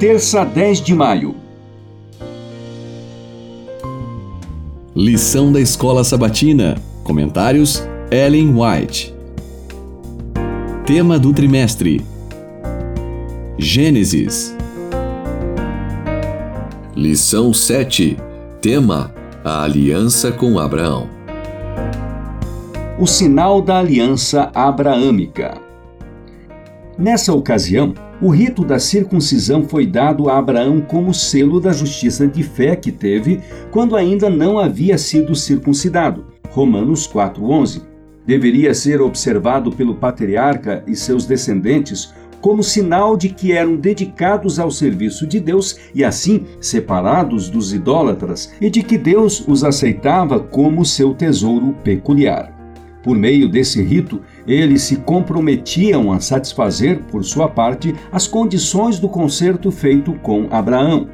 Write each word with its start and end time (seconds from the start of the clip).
Terça 0.00 0.46
10 0.46 0.80
de 0.80 0.94
maio. 0.94 1.34
Lição 4.96 5.52
da 5.52 5.60
Escola 5.60 6.02
Sabatina. 6.02 6.78
Comentários: 7.04 7.82
Ellen 8.10 8.54
White. 8.54 9.14
Tema 10.86 11.18
do 11.18 11.34
trimestre: 11.34 12.02
Gênesis. 13.58 14.56
Lição 16.96 17.52
7. 17.52 18.16
Tema: 18.62 19.12
A 19.44 19.64
aliança 19.64 20.32
com 20.32 20.58
Abraão. 20.58 21.10
O 22.98 23.06
sinal 23.06 23.60
da 23.60 23.80
aliança 23.80 24.50
abraâmica. 24.54 25.60
Nessa 26.96 27.34
ocasião, 27.34 27.92
o 28.20 28.28
rito 28.28 28.64
da 28.64 28.78
circuncisão 28.78 29.62
foi 29.62 29.86
dado 29.86 30.28
a 30.28 30.36
Abraão 30.36 30.80
como 30.80 31.14
selo 31.14 31.58
da 31.58 31.72
justiça 31.72 32.26
de 32.26 32.42
fé 32.42 32.76
que 32.76 32.92
teve 32.92 33.40
quando 33.70 33.96
ainda 33.96 34.28
não 34.28 34.58
havia 34.58 34.98
sido 34.98 35.34
circuncidado. 35.34 36.26
Romanos 36.50 37.06
4:11. 37.06 37.82
Deveria 38.26 38.74
ser 38.74 39.00
observado 39.00 39.72
pelo 39.72 39.94
patriarca 39.94 40.84
e 40.86 40.94
seus 40.94 41.24
descendentes 41.24 42.12
como 42.40 42.62
sinal 42.62 43.16
de 43.16 43.30
que 43.30 43.52
eram 43.52 43.76
dedicados 43.76 44.58
ao 44.58 44.70
serviço 44.70 45.26
de 45.26 45.40
Deus 45.40 45.76
e 45.94 46.04
assim 46.04 46.44
separados 46.60 47.50
dos 47.50 47.72
idólatras, 47.72 48.52
e 48.60 48.70
de 48.70 48.82
que 48.82 48.96
Deus 48.96 49.46
os 49.46 49.62
aceitava 49.62 50.40
como 50.40 50.84
seu 50.84 51.12
tesouro 51.12 51.74
peculiar. 51.84 52.59
Por 53.02 53.16
meio 53.16 53.48
desse 53.48 53.82
rito, 53.82 54.20
eles 54.46 54.82
se 54.82 54.96
comprometiam 54.96 56.12
a 56.12 56.20
satisfazer, 56.20 57.00
por 57.10 57.24
sua 57.24 57.48
parte, 57.48 57.94
as 58.12 58.26
condições 58.26 58.98
do 58.98 59.08
concerto 59.08 59.70
feito 59.70 60.12
com 60.14 60.48
Abraão. 60.50 61.08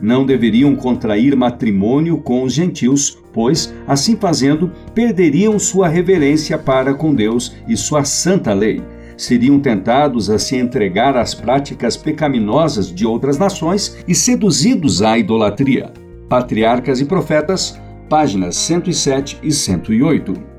Não 0.00 0.26
deveriam 0.26 0.74
contrair 0.74 1.36
matrimônio 1.36 2.18
com 2.18 2.42
os 2.42 2.52
gentios, 2.52 3.18
pois, 3.32 3.72
assim 3.86 4.16
fazendo, 4.16 4.70
perderiam 4.94 5.58
sua 5.58 5.88
reverência 5.88 6.58
para 6.58 6.94
com 6.94 7.14
Deus 7.14 7.54
e 7.68 7.76
sua 7.76 8.04
santa 8.04 8.52
lei. 8.52 8.82
Seriam 9.16 9.60
tentados 9.60 10.30
a 10.30 10.38
se 10.38 10.56
entregar 10.56 11.16
às 11.16 11.34
práticas 11.34 11.96
pecaminosas 11.96 12.92
de 12.92 13.06
outras 13.06 13.38
nações 13.38 13.96
e 14.06 14.14
seduzidos 14.14 15.02
à 15.02 15.18
idolatria. 15.18 15.92
Patriarcas 16.28 17.00
e 17.00 17.04
Profetas, 17.04 17.80
páginas 18.08 18.56
107 18.56 19.38
e 19.42 19.52
108. 19.52 20.51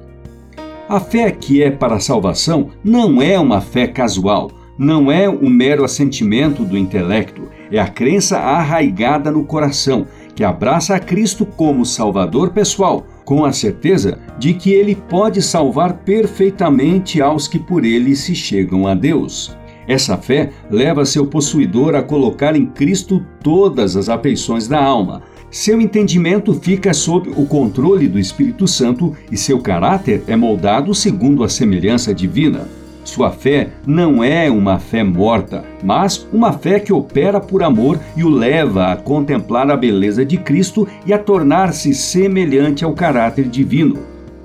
A 0.93 0.99
fé 0.99 1.31
que 1.31 1.63
é 1.63 1.71
para 1.71 1.95
a 1.95 1.99
salvação 1.99 2.69
não 2.83 3.19
é 3.19 3.39
uma 3.39 3.59
fé 3.59 3.87
casual, 3.87 4.51
não 4.77 5.11
é 5.11 5.27
um 5.27 5.49
mero 5.49 5.83
assentimento 5.83 6.63
do 6.63 6.77
intelecto, 6.77 7.49
é 7.71 7.79
a 7.79 7.87
crença 7.87 8.37
arraigada 8.37 9.31
no 9.31 9.43
coração, 9.43 10.05
que 10.35 10.43
abraça 10.43 10.93
a 10.93 10.99
Cristo 10.99 11.47
como 11.47 11.83
Salvador 11.83 12.51
pessoal, 12.51 13.07
com 13.25 13.43
a 13.43 13.51
certeza 13.51 14.19
de 14.37 14.53
que 14.53 14.71
ele 14.71 14.93
pode 14.93 15.41
salvar 15.41 15.93
perfeitamente 16.05 17.19
aos 17.19 17.47
que 17.47 17.57
por 17.57 17.83
ele 17.83 18.15
se 18.15 18.35
chegam 18.35 18.85
a 18.85 18.93
Deus. 18.93 19.57
Essa 19.87 20.15
fé 20.15 20.51
leva 20.69 21.05
seu 21.05 21.25
possuidor 21.25 21.95
a 21.95 22.03
colocar 22.03 22.55
em 22.55 22.67
Cristo 22.67 23.25
todas 23.41 23.97
as 23.97 24.09
afeições 24.09 24.67
da 24.67 24.79
alma, 24.79 25.23
seu 25.53 25.79
entendimento 25.79 26.51
fica 26.55 26.91
sob 26.95 27.29
o 27.37 27.45
controle 27.45 28.07
do 28.07 28.17
Espírito 28.17 28.67
Santo 28.67 29.15
e 29.31 29.37
seu 29.37 29.59
caráter 29.59 30.23
é 30.25 30.35
moldado 30.35 30.95
segundo 30.95 31.43
a 31.43 31.47
semelhança 31.47 32.11
divina. 32.11 32.67
Sua 33.03 33.29
fé 33.29 33.69
não 33.85 34.23
é 34.23 34.49
uma 34.49 34.79
fé 34.79 35.03
morta, 35.03 35.63
mas 35.83 36.27
uma 36.33 36.53
fé 36.53 36.79
que 36.79 36.91
opera 36.91 37.39
por 37.39 37.61
amor 37.61 37.99
e 38.17 38.23
o 38.23 38.29
leva 38.29 38.91
a 38.91 38.95
contemplar 38.95 39.69
a 39.69 39.77
beleza 39.77 40.25
de 40.25 40.37
Cristo 40.37 40.87
e 41.05 41.13
a 41.13 41.19
tornar-se 41.19 41.93
semelhante 41.93 42.83
ao 42.83 42.93
caráter 42.93 43.47
divino. 43.47 43.99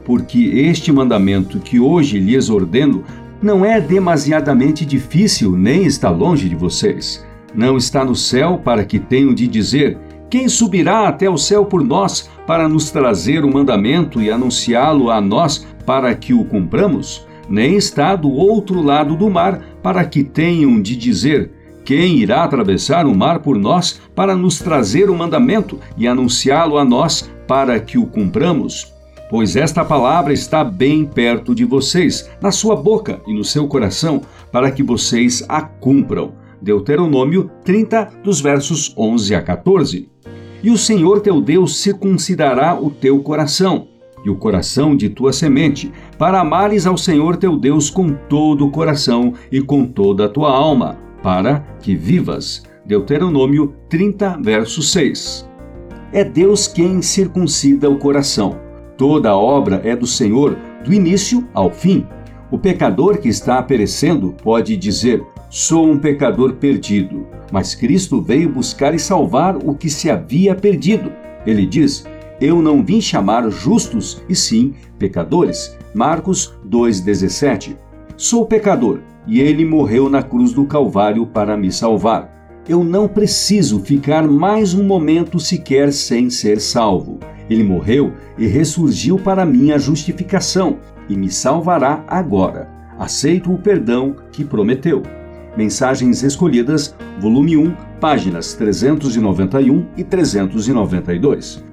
Porque 0.04 0.38
este 0.56 0.92
mandamento 0.92 1.58
que 1.58 1.80
hoje 1.80 2.18
lhes 2.18 2.50
ordeno 2.50 3.02
não 3.40 3.64
é 3.64 3.80
demasiadamente 3.80 4.84
difícil 4.84 5.52
nem 5.52 5.86
está 5.86 6.10
longe 6.10 6.50
de 6.50 6.54
vocês. 6.54 7.26
Não 7.54 7.78
está 7.78 8.04
no 8.04 8.14
céu 8.14 8.60
para 8.62 8.84
que 8.84 8.98
tenham 8.98 9.32
de 9.32 9.48
dizer: 9.48 9.96
quem 10.30 10.48
subirá 10.48 11.08
até 11.08 11.28
o 11.28 11.38
céu 11.38 11.64
por 11.64 11.82
nós 11.82 12.28
para 12.46 12.68
nos 12.68 12.90
trazer 12.90 13.44
o 13.44 13.52
mandamento 13.52 14.20
e 14.20 14.30
anunciá-lo 14.30 15.10
a 15.10 15.20
nós 15.20 15.66
para 15.86 16.14
que 16.14 16.34
o 16.34 16.44
cumpramos? 16.44 17.26
Nem 17.48 17.76
está 17.76 18.14
do 18.14 18.30
outro 18.30 18.82
lado 18.82 19.16
do 19.16 19.30
mar 19.30 19.62
para 19.82 20.04
que 20.04 20.22
tenham 20.22 20.82
de 20.82 20.94
dizer: 20.96 21.50
Quem 21.82 22.18
irá 22.18 22.44
atravessar 22.44 23.06
o 23.06 23.14
mar 23.14 23.38
por 23.38 23.58
nós 23.58 24.00
para 24.14 24.36
nos 24.36 24.58
trazer 24.58 25.08
o 25.08 25.16
mandamento 25.16 25.80
e 25.96 26.06
anunciá-lo 26.06 26.76
a 26.76 26.84
nós 26.84 27.30
para 27.46 27.80
que 27.80 27.96
o 27.96 28.06
cumpramos? 28.06 28.92
Pois 29.30 29.56
esta 29.56 29.84
palavra 29.84 30.32
está 30.32 30.62
bem 30.62 31.06
perto 31.06 31.54
de 31.54 31.64
vocês, 31.64 32.28
na 32.40 32.50
sua 32.50 32.76
boca 32.76 33.20
e 33.26 33.34
no 33.34 33.44
seu 33.44 33.66
coração, 33.66 34.22
para 34.50 34.70
que 34.70 34.82
vocês 34.82 35.44
a 35.48 35.62
cumpram. 35.62 36.32
Deuteronômio 36.60 37.50
30, 37.64 38.20
dos 38.24 38.40
versos 38.40 38.92
11 38.96 39.34
a 39.34 39.42
14. 39.42 40.10
E 40.62 40.70
o 40.70 40.78
Senhor 40.78 41.20
teu 41.20 41.40
Deus 41.40 41.78
circuncidará 41.80 42.78
o 42.78 42.90
teu 42.90 43.20
coração 43.20 43.88
e 44.24 44.30
o 44.30 44.36
coração 44.36 44.96
de 44.96 45.08
tua 45.08 45.32
semente, 45.32 45.92
para 46.18 46.40
amares 46.40 46.86
ao 46.86 46.98
Senhor 46.98 47.36
teu 47.36 47.56
Deus 47.56 47.88
com 47.90 48.12
todo 48.12 48.66
o 48.66 48.70
coração 48.70 49.32
e 49.50 49.60
com 49.60 49.84
toda 49.84 50.26
a 50.26 50.28
tua 50.28 50.50
alma, 50.50 50.98
para 51.22 51.60
que 51.80 51.94
vivas. 51.94 52.62
Deuteronômio 52.84 53.74
30, 53.88 54.38
verso 54.42 54.82
6. 54.82 55.48
É 56.12 56.24
Deus 56.24 56.66
quem 56.66 57.02
circuncida 57.02 57.88
o 57.88 57.98
coração. 57.98 58.58
Toda 58.96 59.36
obra 59.36 59.80
é 59.84 59.94
do 59.94 60.06
Senhor, 60.06 60.56
do 60.84 60.92
início 60.92 61.46
ao 61.52 61.70
fim. 61.70 62.06
O 62.50 62.58
pecador 62.58 63.18
que 63.18 63.28
está 63.28 63.62
perecendo 63.62 64.34
pode 64.42 64.76
dizer: 64.76 65.22
Sou 65.50 65.90
um 65.90 65.98
pecador 65.98 66.56
perdido, 66.56 67.26
mas 67.50 67.74
Cristo 67.74 68.20
veio 68.20 68.50
buscar 68.50 68.94
e 68.94 68.98
salvar 68.98 69.56
o 69.56 69.74
que 69.74 69.88
se 69.88 70.10
havia 70.10 70.54
perdido. 70.54 71.10
Ele 71.46 71.64
diz: 71.64 72.04
Eu 72.38 72.60
não 72.60 72.84
vim 72.84 73.00
chamar 73.00 73.48
justos, 73.48 74.22
e 74.28 74.34
sim 74.34 74.74
pecadores. 74.98 75.74
Marcos 75.94 76.54
2,17. 76.68 77.76
Sou 78.14 78.44
pecador, 78.44 79.00
e 79.26 79.40
ele 79.40 79.64
morreu 79.64 80.10
na 80.10 80.22
cruz 80.22 80.52
do 80.52 80.66
Calvário 80.66 81.24
para 81.24 81.56
me 81.56 81.72
salvar. 81.72 82.62
Eu 82.68 82.84
não 82.84 83.08
preciso 83.08 83.80
ficar 83.80 84.28
mais 84.28 84.74
um 84.74 84.84
momento 84.84 85.40
sequer 85.40 85.94
sem 85.94 86.28
ser 86.28 86.60
salvo. 86.60 87.18
Ele 87.48 87.64
morreu 87.64 88.12
e 88.36 88.46
ressurgiu 88.46 89.18
para 89.18 89.46
minha 89.46 89.78
justificação 89.78 90.76
e 91.08 91.16
me 91.16 91.30
salvará 91.30 92.04
agora. 92.06 92.68
Aceito 92.98 93.50
o 93.50 93.56
perdão 93.56 94.14
que 94.30 94.44
prometeu. 94.44 95.02
Mensagens 95.58 96.22
Escolhidas, 96.22 96.94
volume 97.20 97.56
1, 97.56 97.74
páginas 98.00 98.54
391 98.54 99.86
e 99.96 100.04
392. 100.04 101.64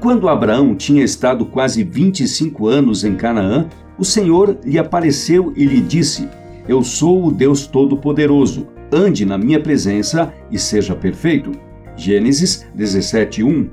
Quando 0.00 0.28
Abraão 0.28 0.74
tinha 0.74 1.02
estado 1.02 1.46
quase 1.46 1.82
25 1.82 2.68
anos 2.68 3.04
em 3.04 3.16
Canaã, 3.16 3.70
o 3.98 4.04
Senhor 4.04 4.58
lhe 4.62 4.78
apareceu 4.78 5.50
e 5.56 5.64
lhe 5.64 5.80
disse: 5.80 6.28
Eu 6.68 6.84
sou 6.84 7.24
o 7.24 7.32
Deus 7.32 7.66
Todo-Poderoso. 7.66 8.66
Ande 8.92 9.24
na 9.24 9.38
minha 9.38 9.60
presença 9.60 10.30
e 10.50 10.58
seja 10.58 10.94
perfeito. 10.94 11.52
Gênesis 11.96 12.66
17:1. 12.76 13.70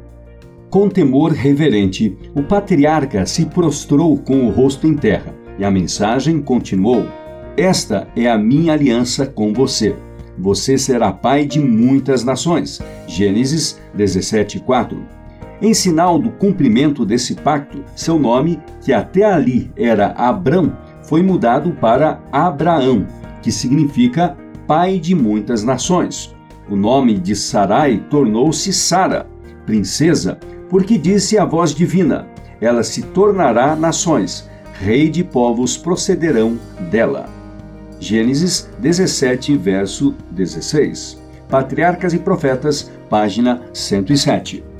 Com 0.69 0.87
temor 0.87 1.33
reverente, 1.33 2.17
o 2.33 2.43
patriarca 2.43 3.25
se 3.25 3.45
prostrou 3.47 4.17
com 4.17 4.47
o 4.47 4.49
rosto 4.49 4.87
em 4.87 4.95
terra, 4.95 5.35
e 5.59 5.65
a 5.65 5.69
mensagem 5.69 6.41
continuou: 6.41 7.05
esta 7.55 8.07
é 8.15 8.29
a 8.29 8.37
minha 8.37 8.73
aliança 8.73 9.25
com 9.27 9.53
você. 9.53 9.95
Você 10.37 10.77
será 10.77 11.11
pai 11.11 11.45
de 11.45 11.59
muitas 11.59 12.23
nações. 12.23 12.81
Gênesis 13.07 13.79
17:4. 13.95 14.97
Em 15.61 15.73
sinal 15.73 16.17
do 16.17 16.31
cumprimento 16.31 17.05
desse 17.05 17.35
pacto, 17.35 17.83
seu 17.95 18.17
nome, 18.17 18.59
que 18.81 18.91
até 18.91 19.23
ali 19.23 19.71
era 19.77 20.07
Abrão, 20.17 20.75
foi 21.03 21.21
mudado 21.21 21.71
para 21.71 22.19
Abraão, 22.31 23.05
que 23.41 23.51
significa 23.51 24.35
pai 24.65 24.97
de 24.97 25.13
muitas 25.13 25.63
nações. 25.63 26.35
O 26.67 26.75
nome 26.75 27.19
de 27.19 27.35
Sarai 27.35 28.03
tornou-se 28.09 28.73
Sara, 28.73 29.27
princesa, 29.65 30.39
porque 30.69 30.97
disse 30.97 31.37
a 31.37 31.45
voz 31.45 31.73
divina: 31.73 32.27
Ela 32.59 32.83
se 32.83 33.03
tornará 33.03 33.75
nações, 33.75 34.49
rei 34.73 35.07
de 35.07 35.23
povos 35.23 35.77
procederão 35.77 36.57
dela. 36.89 37.32
Gênesis 38.03 38.69
17, 38.79 39.55
verso 39.55 40.13
16. 40.31 41.17
Patriarcas 41.47 42.13
e 42.13 42.19
Profetas, 42.19 42.91
página 43.09 43.61
107. 43.73 44.72